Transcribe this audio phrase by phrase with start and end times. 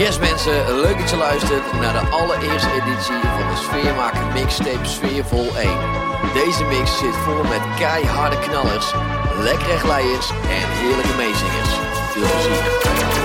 [0.00, 5.56] Yes mensen, leuk dat je luistert naar de allereerste editie van de Sfeermaker Mixtape Sfeervol
[5.56, 5.70] 1.
[6.34, 8.92] Deze mix zit vol met keiharde knallers,
[9.42, 11.72] lekkere glijers en heerlijke meezingers.
[12.12, 13.19] Veel plezier.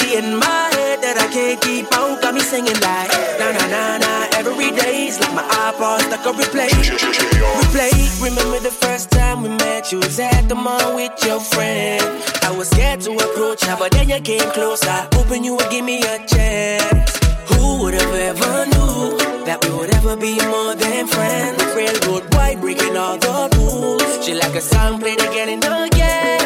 [0.00, 2.20] In my head that I can't keep out.
[2.22, 4.12] Got me singing like na na na na.
[4.38, 7.94] Every day's like my iPod stuck on replay, replay.
[8.22, 9.92] Remember the first time we met?
[9.92, 12.02] You was at the mall with your friend.
[12.42, 15.08] I was scared to approach her, but then you came closer.
[15.14, 17.10] Hoping you would give me a chance.
[17.50, 21.62] Who would have ever knew that we would ever be more than friends?
[21.74, 24.24] Railroad white breaking all the rules.
[24.24, 26.37] She like a song played again and again.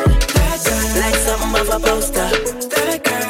[0.71, 2.31] Like something of a poster.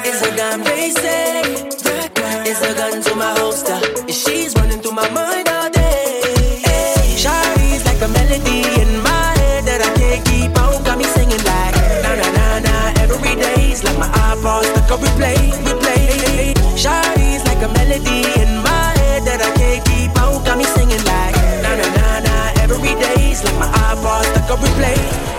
[0.04, 3.80] Is a gun girl is a gun to my holster.
[4.08, 6.20] She's running through my mind all day.
[6.62, 10.84] Hey, Shawty's like a melody in my head that I can't keep out.
[10.84, 12.76] Got me singing like na na na na.
[13.00, 16.52] Every day's like my iPod stuck on replay, replay.
[16.76, 20.44] Shawty's like a melody in my head that I can't keep out.
[20.44, 22.36] Got me singing like na na na na.
[22.60, 25.31] Every day's like my iPod stuck on replay.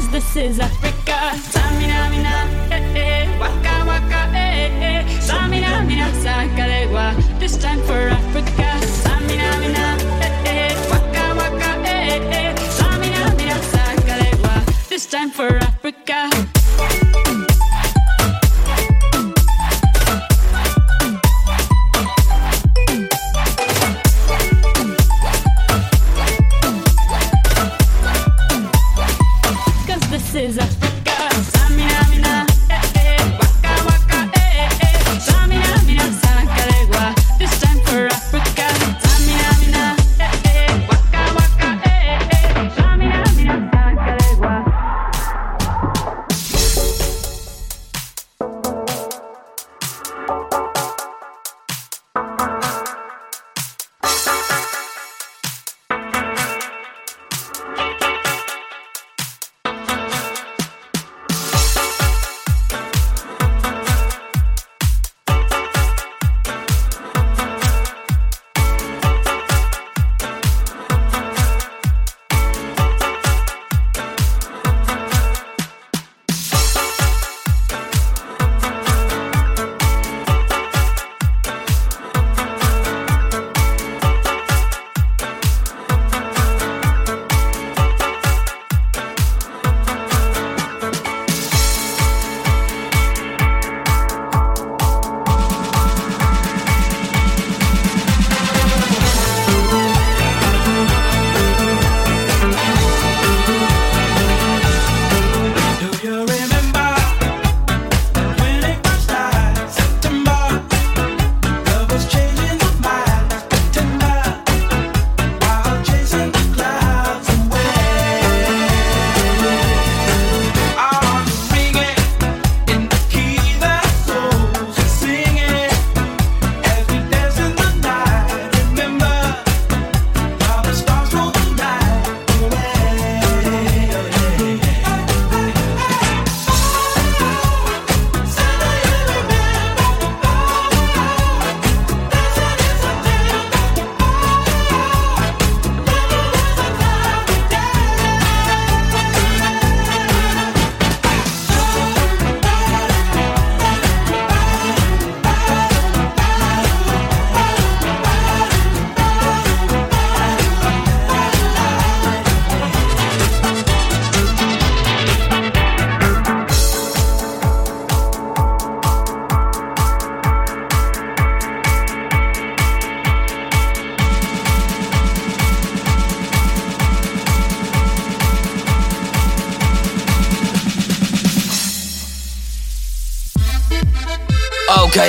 [0.00, 1.18] cause this is Africa.
[1.52, 2.34] Samina, mina,
[2.70, 3.38] eh, eh.
[3.38, 5.04] waka, waka, eh, eh.
[5.20, 8.68] Samina, mina, sakalewa, this time for Africa.
[9.04, 9.86] Samina, mina,
[10.24, 12.54] eh, eh, waka, waka, eh, eh.
[12.78, 15.79] Samina, mina, sakalewa, this time for Africa.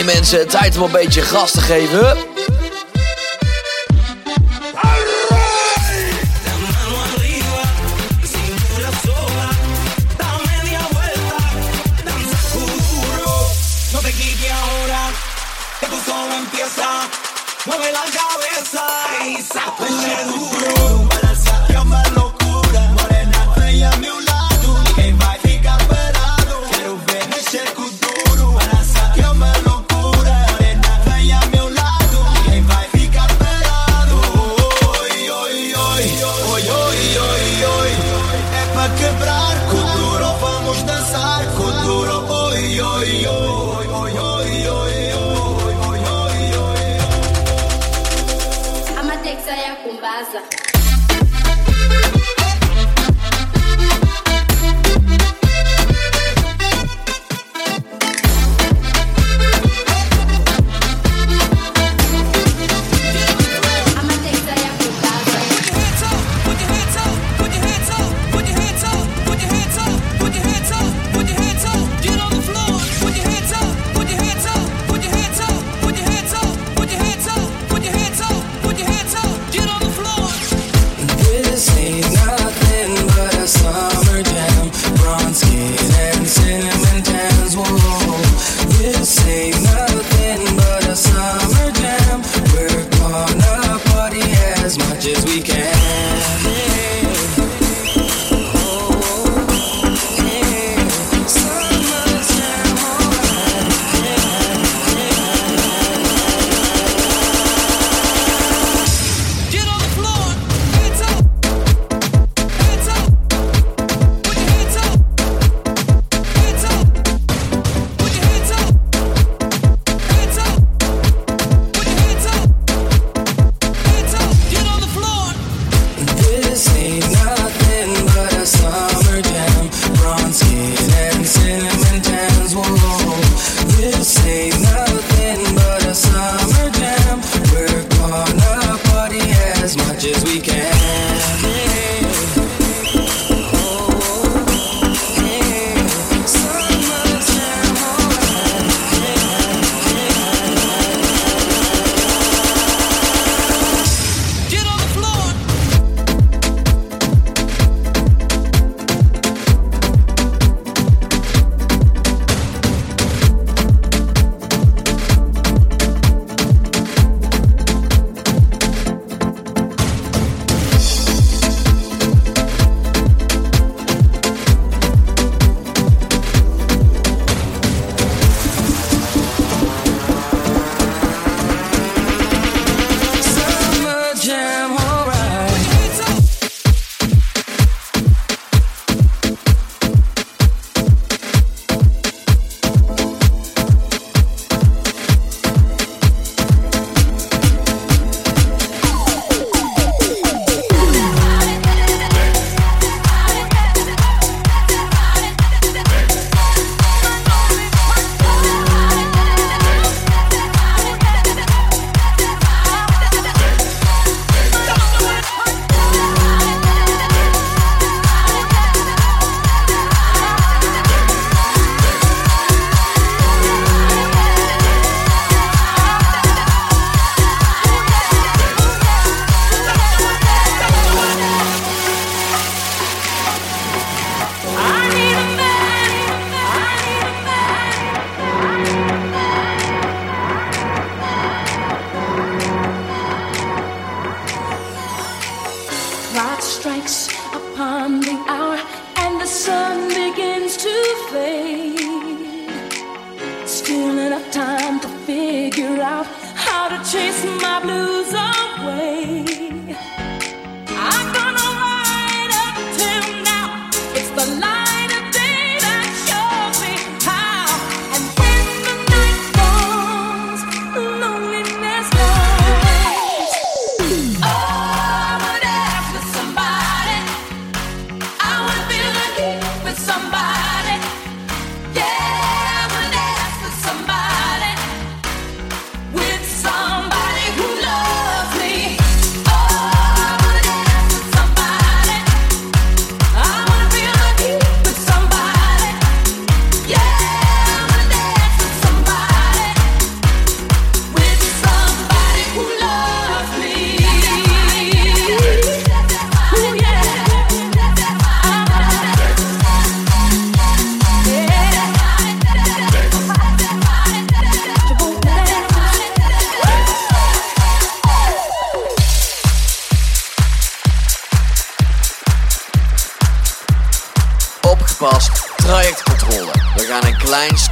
[0.05, 2.30] Mensen, tijd om een beetje gas te geven.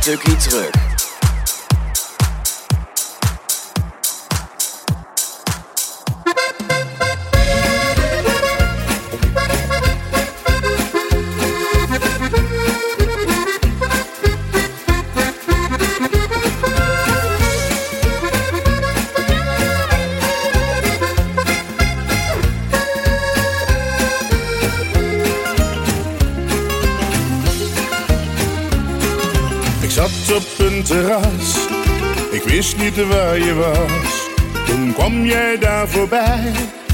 [0.10, 0.79] Stukje terug.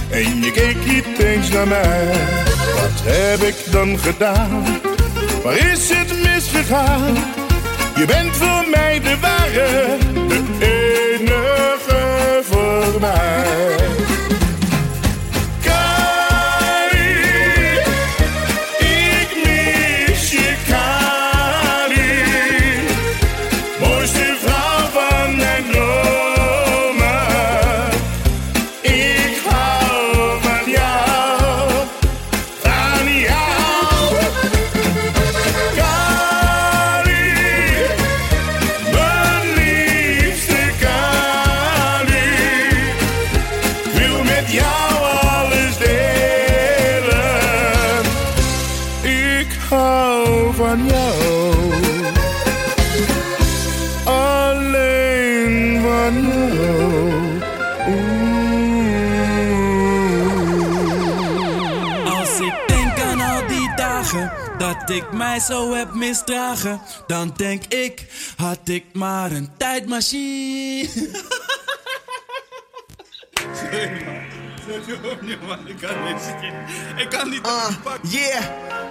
[0.10, 2.08] En je keek niet eens naar mij.
[2.76, 4.64] Wat heb ik dan gedaan?
[5.44, 7.14] Waar is het misgegaan?
[7.96, 14.05] Je bent voor mij de ware, de enige voor mij.
[62.36, 67.66] Als ik denk aan al die dagen dat ik mij zo heb misdragen, dan denk
[67.66, 68.06] ik,
[68.38, 70.90] had ik maar een tijdmachine.
[75.66, 76.36] Ik kan niet.
[76.98, 77.48] Ik kan niet.
[77.48, 77.68] Uh,
[78.02, 78.44] yeah.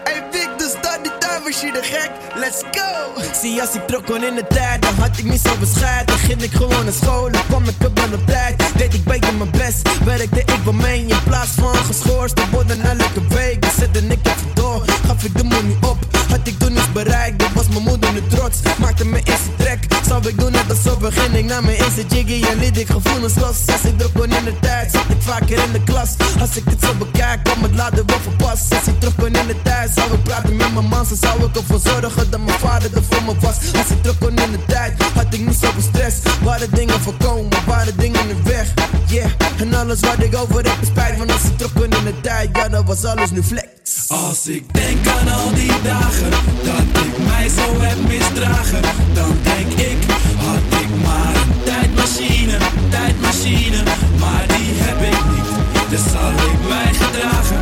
[0.05, 2.11] Hey Vic, dus start die tijdmachine gek.
[2.35, 3.23] Let's go.
[3.41, 6.07] Zie, als ik terug kon in de tijd, dan had ik niet zo bescheid.
[6.09, 8.63] Dan ging ik gewoon naar school, dan kwam ik op aan op tijd.
[8.77, 11.07] Deed ik beter mijn best, werkte ik wel mee.
[11.07, 13.63] In plaats van geschorst te worden elke week.
[13.63, 15.99] Dan zette ik even door, gaf ik de money op.
[16.29, 18.59] Had ik toen iets bereikt, dan was mijn moeder nu trots.
[18.79, 22.47] Maakte me eerste trek, zou ik doen net alsof begin ik naar mijn eerste jiggy.
[22.51, 23.59] En liet ik gevoelens los.
[23.67, 26.11] Als ik terug kon in de tijd, zat ik vaker in de klas.
[26.41, 28.75] Als ik het zo bekijk, kwam het later wel verpast.
[28.75, 31.07] Als ik terug kon in de tijd, zou ik praten met mijn man.
[31.07, 33.57] Zo zou ik ervoor zorgen dat mijn vader er voor me was.
[33.79, 36.17] Als ik terug kon in de tijd, had ik niet zoveel stress.
[36.43, 38.69] Waren dingen voorkomen, waren dingen in weg.
[39.07, 41.19] Yeah, en alles wat ik over heb spijt.
[41.19, 43.69] Want als ik terug kon in de tijd, ja, dan was alles nu flex.
[44.09, 46.31] Als ik denk aan al die dagen
[46.69, 48.83] dat ik mij zo heb misdragen,
[49.15, 49.99] dan denk ik,
[50.37, 52.57] had ik maar een tijdmachine,
[52.91, 53.83] tijdmachine,
[54.21, 55.49] maar die heb ik niet.
[55.91, 57.61] Dus zal ik mij gedragen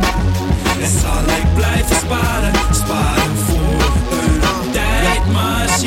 [0.81, 2.52] en zal ik blijven sparen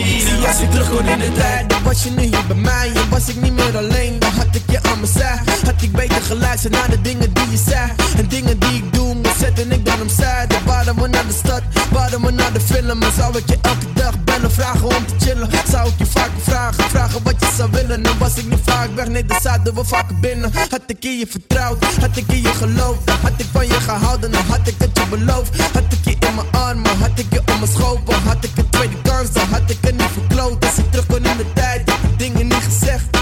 [0.04, 2.90] Zie, als ik terug in de tijd, dan was je nu hier bij mij.
[2.94, 5.38] En was ik niet meer alleen, dan had ik je aan mijn zij.
[5.64, 7.90] Had ik beter geluisterd naar de dingen die je zei.
[8.16, 10.46] En dingen die ik doe, moet zetten ik dan opzij.
[10.46, 13.02] Dan waren we naar de stad, waren we naar de film.
[13.02, 15.48] En zou ik je elke dag bellen, vragen om te chillen.
[15.70, 18.04] Zou ik je vaker vragen, vragen wat je zou willen.
[18.04, 20.52] En was ik niet vaak weg, nee, dan zaten we vaker binnen.
[20.70, 23.06] Had ik in je vertrouwd, had ik in je geloofd.
[23.06, 25.60] Dan had ik van je gehouden, dan had ik het je beloofd.
[25.72, 28.14] Had ik je in mijn armen, had ik je om mijn schopen.
[28.22, 30.64] Had ik een tweede kans, dan had ik het niet verkloot.
[30.64, 33.15] Als ik terug kon in de tijd, had ik dingen niet gezegd.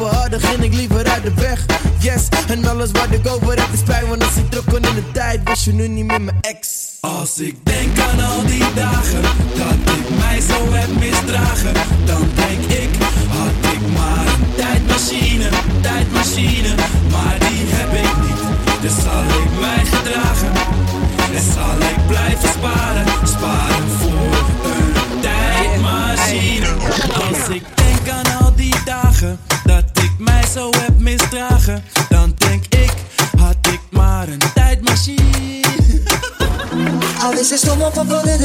[0.00, 1.66] We ging ik liever uit de weg.
[1.98, 4.08] Yes, en alles wat ik over heb is spijt.
[4.08, 6.88] Want als ik terug kon in de tijd, was je nu niet meer mijn ex.
[7.00, 9.20] Als ik denk aan al die dagen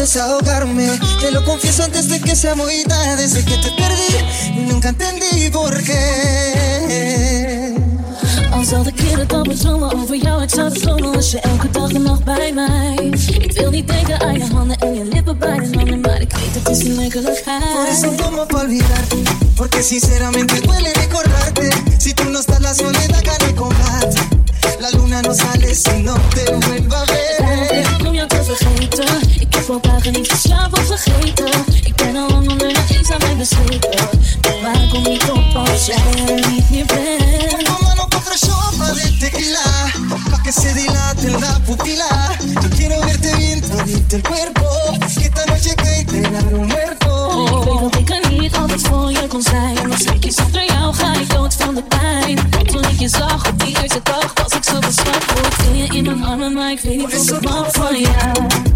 [0.06, 1.00] desahogarme.
[1.20, 3.24] Te lo confieso antes de que sea muy tarde.
[3.24, 7.74] Desde que te perdí, nunca entendí por qué.
[8.52, 11.70] Al zal de keren dan bedromen over jou, ik zou het dromen als je elke
[11.72, 12.96] dag en nacht bij mij.
[13.40, 16.32] Ik wil niet denken aan je handen en je lippen bij de handen, maar ik
[16.32, 17.90] weet het is een Por werkelijkheid.
[17.92, 19.16] eso tomo para olvidarte.
[19.56, 21.68] Porque sinceramente duele recordarte.
[21.98, 24.18] Si tú no estás, la soledad gana el combate.
[24.80, 28.08] La luna no sale si no te vuelva a ver.
[28.08, 29.06] Om jou te vergeten,
[29.66, 31.50] ik al dagen niet geslapen of vergeten.
[31.84, 34.10] Ik ben al lang onder de eens aan mij bezweken.
[34.62, 35.96] Maar ik kom niet op als jij
[36.28, 37.74] er niet meer bent.
[39.20, 39.60] Tequila.
[40.32, 42.38] Pa' que se dilate la pupila.
[42.62, 44.66] Yo quiero verte bien todito el cuerpo.
[45.00, 46.18] Que esta noche cae te
[46.54, 47.90] un muerto.
[48.00, 49.90] Ik weet dat ik er niet kon zijn.
[49.90, 52.50] Was ik zonder jou ga ik dood van de pijn.
[52.66, 54.80] Toen ik je zag op die eerste dag was ik zo.
[54.82, 58.65] Voor ik je in mijn armen, maar ik weet niet of ik mag van jou.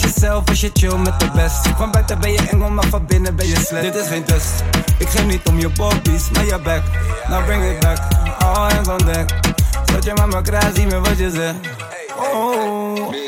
[0.00, 1.68] Jezelf als je chill met de best.
[1.76, 3.82] Van buiten ben je engel, maar van binnen ben je slecht.
[3.82, 4.62] Dit is geen test.
[4.98, 6.82] Ik geef niet om je bobbies, maar je back.
[7.28, 7.98] Now bring it back,
[8.38, 9.30] all hands on deck.
[9.92, 11.56] Zet je mama krijgt, zie me wat je zegt.
[12.32, 13.27] Oh,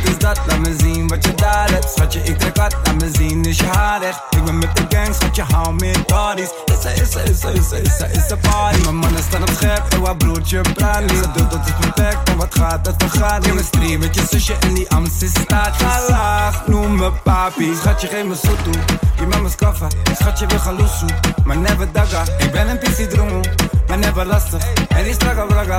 [0.00, 0.40] wat is dat?
[0.46, 1.90] Laat me zien wat je daar hebt.
[1.90, 4.20] Schatje, ik trek hard, laat me zien, is je haar echt.
[4.30, 6.50] Ik ben met de gang, schatje, hou meer bodies.
[6.64, 8.82] Is er, is er, is er, is er, is er, is er party.
[8.82, 11.28] Mijn mannen staan op scherp, en wat broertje praat niet.
[11.34, 13.46] Doet dat is perfect, en wat gaat, dat vergaat.
[13.46, 15.76] Chemistry met je zusje en die Amst is staat.
[15.76, 17.74] Ga laag, noem me papi.
[17.74, 18.82] Schatje, geef me zo toe.
[19.16, 19.86] Je met me skaffa.
[20.14, 21.08] Schatje, we gaan loesoe.
[21.44, 22.22] Maar never daga.
[22.38, 23.42] Ik ben een pissie droemoe,
[23.88, 24.62] maar never lastig.
[24.88, 25.76] En die strakke braga.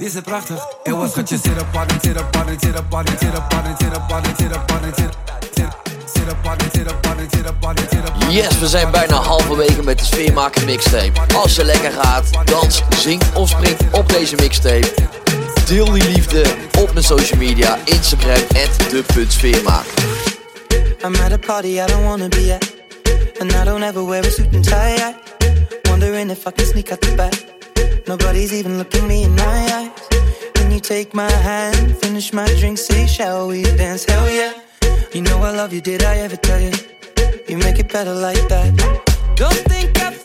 [0.00, 0.56] Die is prachtig.
[0.82, 1.36] Zit op zit op
[2.00, 3.98] zit op zit op zit op
[4.36, 4.74] zit op
[8.20, 8.32] zit.
[8.32, 11.12] Yes, we zijn bijna halverwege met de Sfeermaker mixtape.
[11.34, 14.92] Als je lekker gaat, dans, zing of spring op deze mixtape.
[15.66, 16.44] Deel die liefde
[16.78, 18.40] op mijn social media, Instagram,
[18.90, 19.92] de.sfeermaker.
[21.04, 22.72] I'm at a party I don't wanna be at.
[23.40, 25.14] And I don't ever wear a suit and tie.
[25.82, 27.59] Wondering if I can sneak out the back.
[28.06, 30.08] Nobody's even looking me in my eyes.
[30.54, 34.04] Can you take my hand, finish my drink, say, shall we dance?
[34.04, 34.52] Hell yeah.
[35.12, 36.72] You know I love you, did I ever tell you?
[37.48, 38.70] You make it better like that.
[39.36, 40.19] Don't think I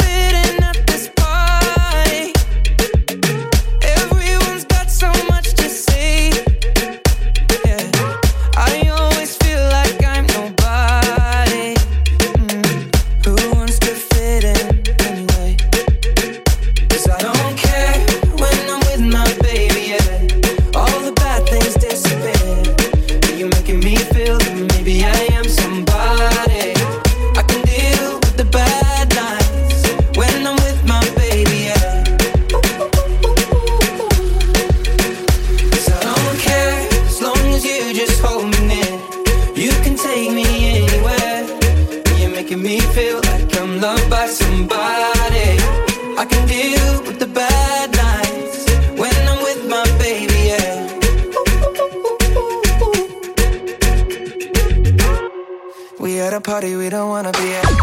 [44.71, 48.65] I can deal with the bad nights
[48.99, 50.33] when I'm with my baby.
[50.51, 50.83] Yeah.
[55.99, 57.74] We had a party we don't wanna be at.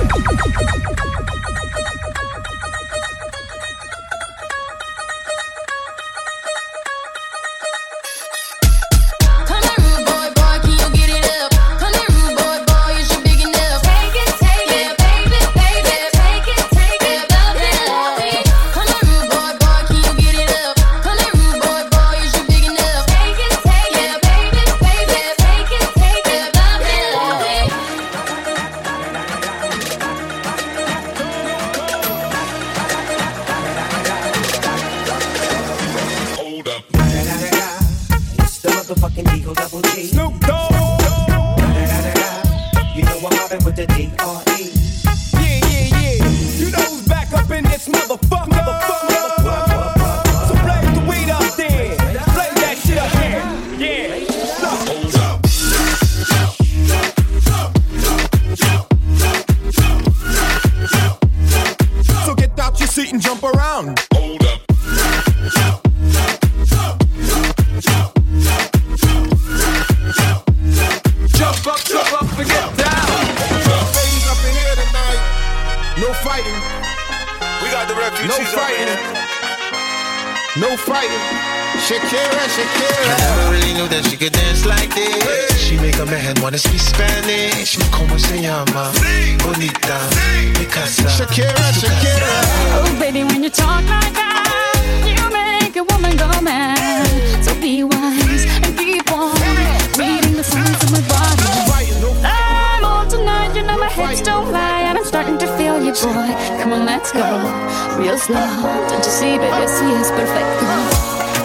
[109.22, 110.50] See, baby, see it's perfect.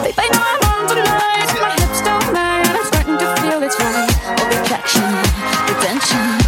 [0.04, 3.78] Babe, I know I'm on tonight, my hips don't lie, I'm starting to feel it's
[3.80, 4.10] right.
[4.26, 5.06] All the attraction,
[5.68, 6.47] the tension.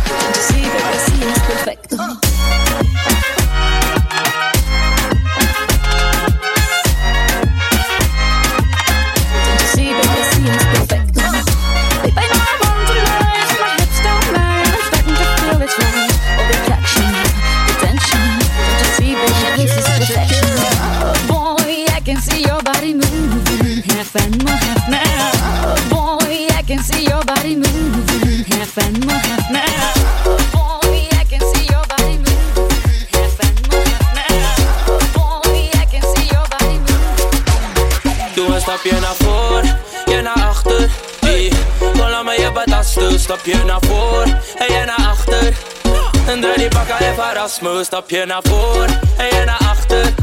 [38.84, 39.62] Een stapje naar voor,
[40.16, 40.90] je naar achter.
[41.20, 43.20] Hey, kom laat me je betasten.
[43.20, 44.24] Stapje naar voor
[44.58, 45.54] en je naar achter.
[46.28, 47.86] En draai die pakken even Erasmus.
[47.86, 48.86] Stapje naar voor
[49.18, 50.14] en je naar achter.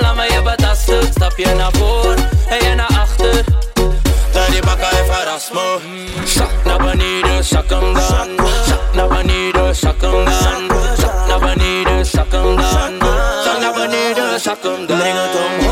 [0.00, 1.12] Laat me je betasten.
[1.12, 2.14] Stapje naar voor
[2.48, 3.44] en je naar achter.
[4.32, 5.80] Draai die pakken even Erasmus.
[6.24, 8.48] Zak naar beneden, zak hem dan.
[8.66, 10.70] Zak naar beneden, zak hem dan.
[10.98, 12.92] Zak naar beneden, zak hem dan.
[13.44, 14.98] Zak naar beneden, zak hem dan.
[14.98, 15.65] Breng het omhoog,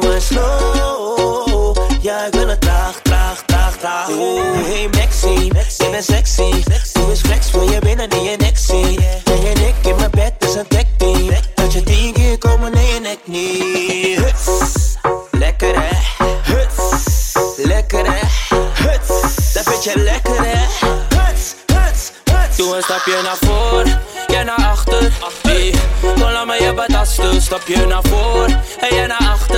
[0.00, 1.76] We slow.
[2.00, 4.08] Ja, ik wil het traag, traag, traag, traag.
[4.08, 5.46] Oeh, hey Maxi,
[5.78, 6.62] ik ben sexy.
[6.92, 9.04] Doe eens flex, wil je binnen in je nek zien.
[9.24, 11.30] En je nek in mijn bed is een tech team.
[11.54, 14.18] Dat je tien keer komen in je nek niet.
[14.18, 14.96] Huts,
[15.30, 15.96] lekker hè.
[16.42, 18.20] Huts, lekker hè.
[18.56, 20.86] Huts, dat vind je lekker hè.
[21.16, 22.56] Huts, huts, huts.
[22.56, 23.84] Doe een stapje naar voor,
[24.36, 25.12] je naar achter.
[26.00, 27.42] Kom laat me je betasten.
[27.42, 28.46] Stapje naar voor
[28.80, 29.53] en je naar achter.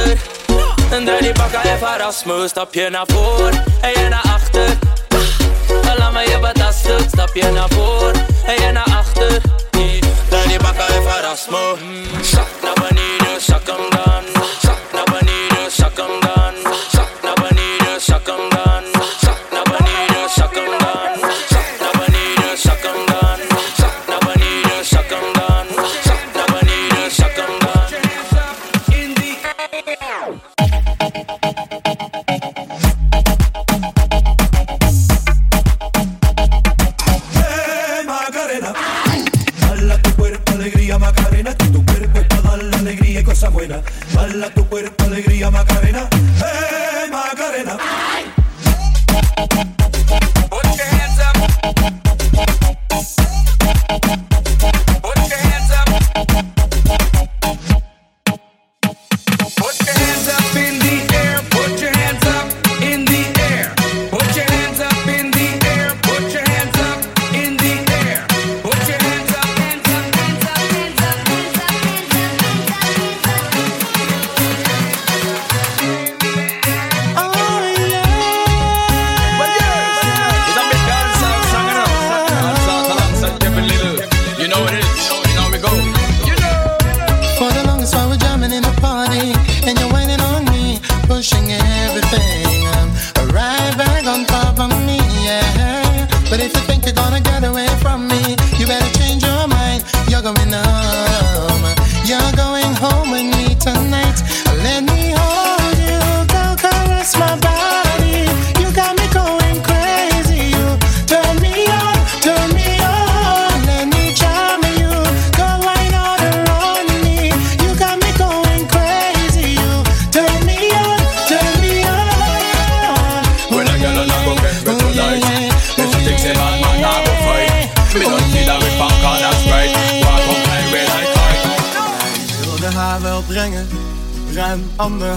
[1.06, 2.50] En draai die pakken even Erasmus.
[2.50, 4.78] Stapje naar voor en je naar achter.
[5.88, 7.00] Ah, Laat me je betasten.
[7.08, 8.12] Stapje naar voor
[8.46, 9.40] en je naar achter.
[10.28, 11.78] Draai die pakken even Erasmus.
[12.30, 12.86] Zak naar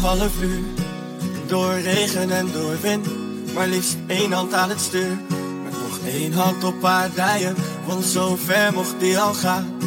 [0.01, 0.63] half uur.
[1.47, 3.07] Door regen en door wind,
[3.53, 5.17] maar liefst één hand aan het stuur.
[5.63, 9.77] Met nog één hand op haar rijen, want zo ver mocht die al gaan.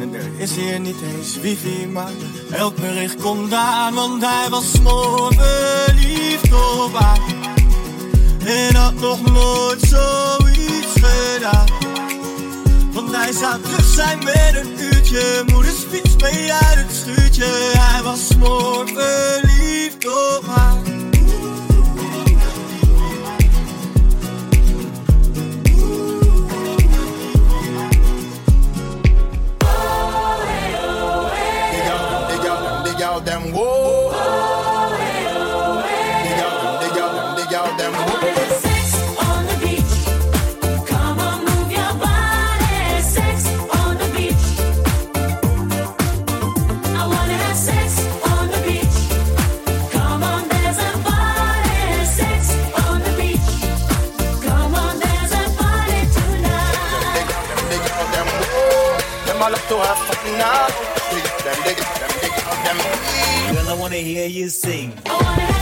[0.00, 2.12] En er is hier niet eens wifi, maar
[2.50, 7.20] elk bericht komt daar, want hij was mooi verliefd op haar.
[8.44, 11.66] En had nog nooit zoiets gedaan.
[12.94, 15.42] Want hij zou terug zijn met een uurtje.
[15.46, 17.44] Moeders fiets mee uit het stuurtje.
[17.78, 20.93] Hij was smoor verliefd op haar.
[60.38, 60.68] now.
[61.10, 61.76] Them, them, them,
[62.64, 63.54] them, them.
[63.54, 64.92] Girl, I wanna hear you sing.
[65.06, 65.53] I wanna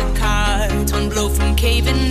[0.00, 2.01] house cards, one blow from caving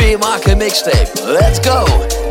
[0.00, 1.10] We maak mixtape.
[1.26, 2.29] Let's go!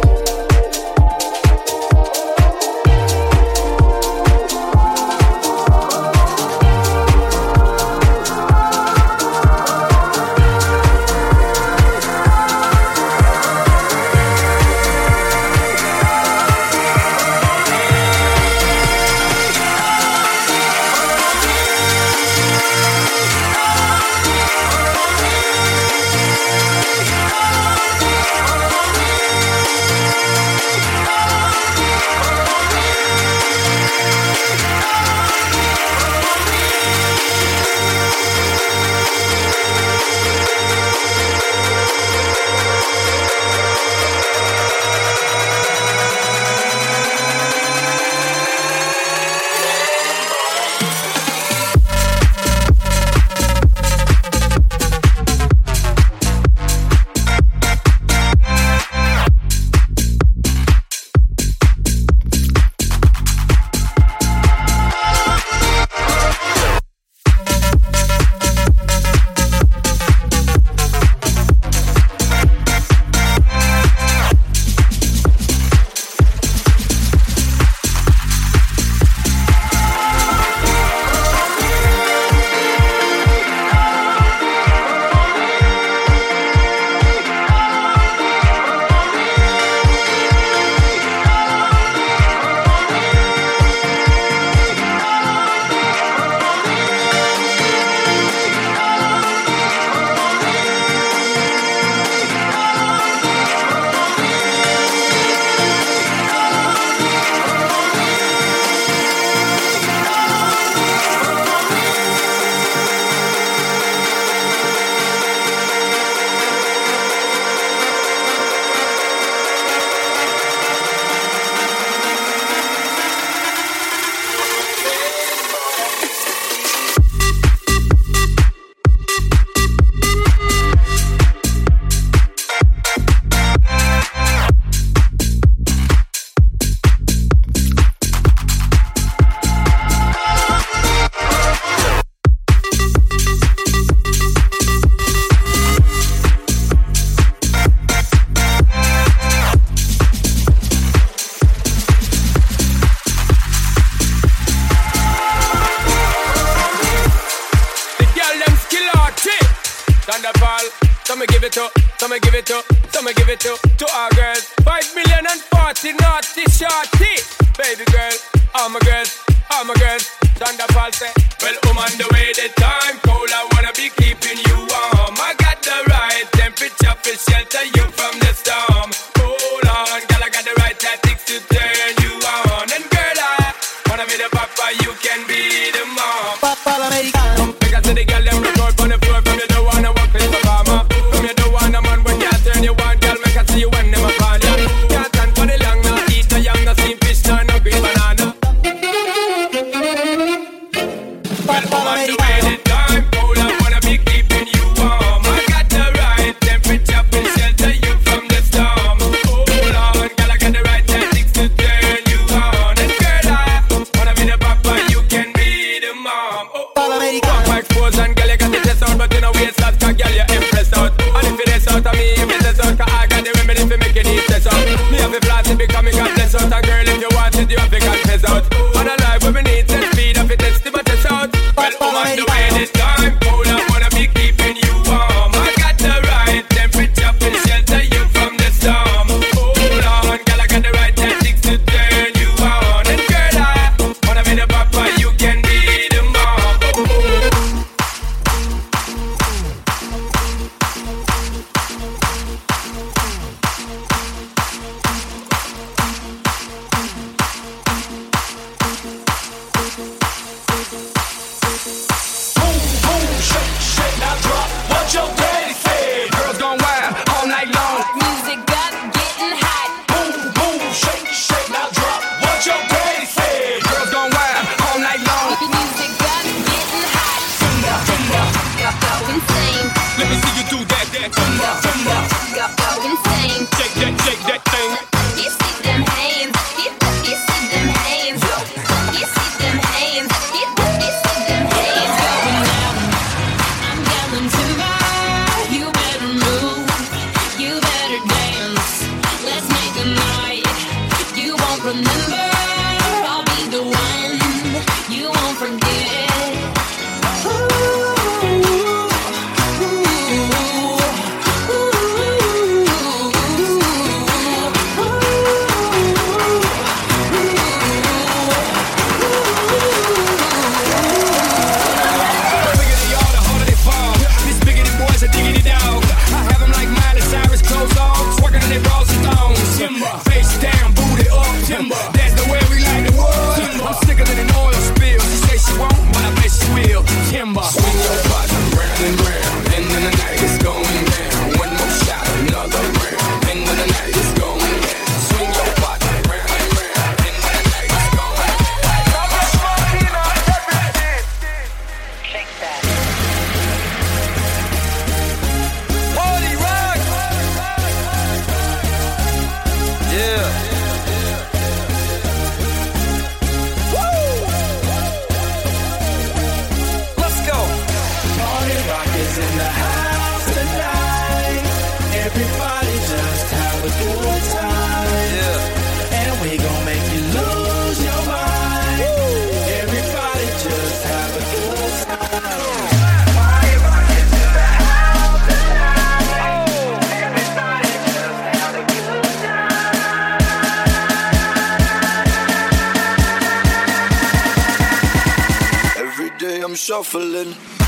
[396.70, 397.59] Shuffling.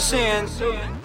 [0.00, 1.01] sins.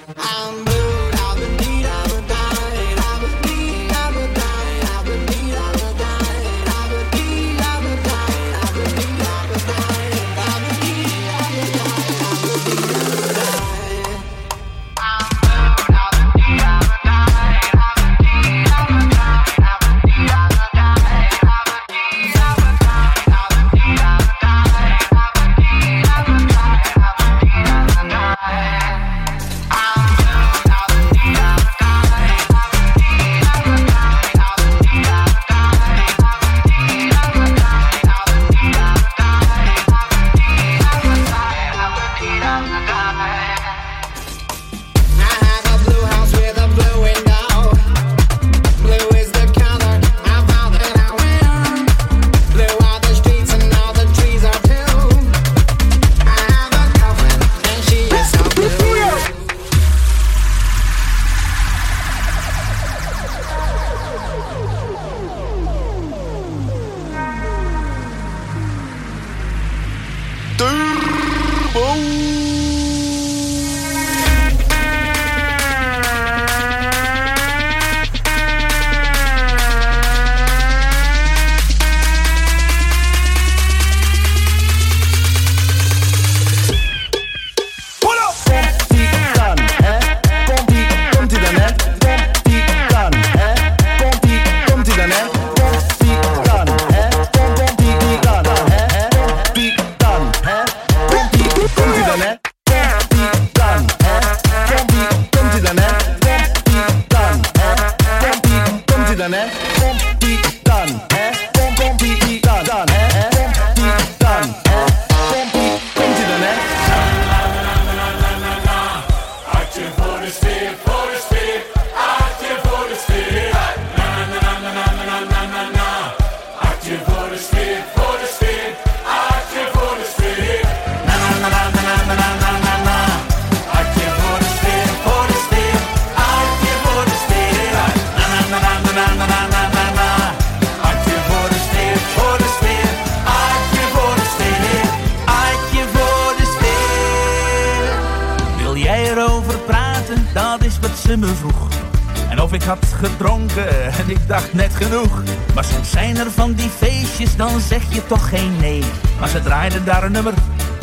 [152.51, 155.23] Ik had gedronken en ik dacht net genoeg.
[155.53, 158.83] Maar soms zijn er van die feestjes, dan zeg je toch geen nee.
[159.19, 160.33] Maar ze draaiden daar een nummer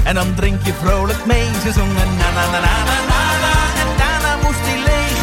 [0.05, 1.49] en dan drink je vrolijk mee.
[1.63, 5.19] Ze zongen na na na na na na na en daarna moest hij leeg.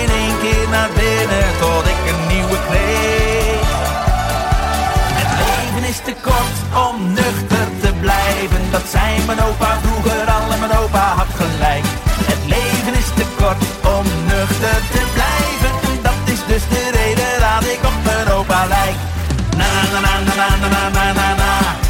[0.00, 3.68] In één keer naar binnen tot ik een nieuwe kreeg.
[5.20, 8.62] Het leven is te kort om nuchter te blijven.
[8.70, 9.95] Dat zei mijn opa vroeger
[18.64, 18.96] lijk.
[19.56, 21.85] Na na na na na na na na na na.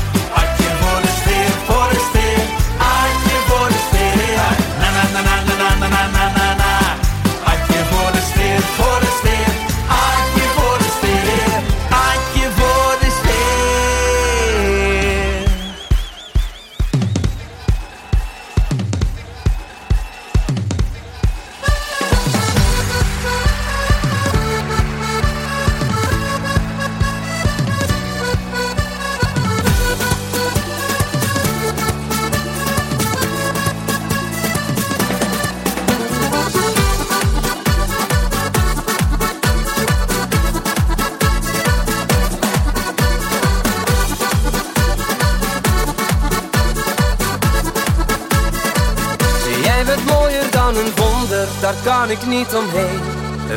[52.00, 53.00] Kan ik niet omheen.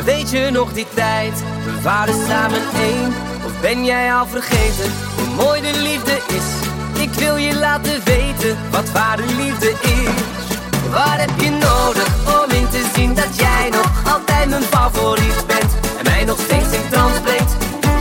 [0.04, 1.32] Weet je nog die tijd,
[1.64, 3.14] we waren samen één.
[3.44, 6.48] Of ben jij al vergeten hoe mooi de liefde is?
[7.02, 10.14] Ik wil je laten weten wat ware liefde is.
[10.90, 12.08] Wat heb je nodig
[12.42, 15.72] om in te zien dat jij nog altijd mijn favoriet bent?
[15.98, 17.52] En mij nog steeds in trance brengt.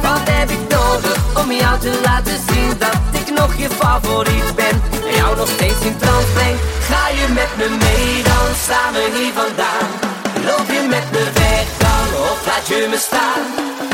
[0.02, 4.76] Wat heb ik nodig om jou te laten zien dat ik nog je favoriet ben?
[5.08, 6.58] En jou nog steeds in trance breng.
[6.90, 10.19] Ga je met me mee dan samen hier vandaan?
[10.50, 13.44] Loop je met me weg dan of laat je me staan?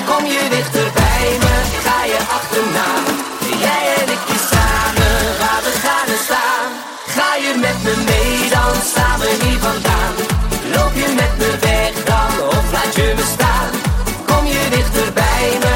[0.09, 2.89] Kom je dichter bij me, ga je achterna.
[3.65, 6.69] Jij en ik samen, waar we gaan en staan.
[7.15, 10.13] Ga je met me mee, dan staan we hier vandaan.
[10.75, 13.69] Loop je met me weg dan, of laat je me staan.
[14.29, 15.74] Kom je dichter bij me,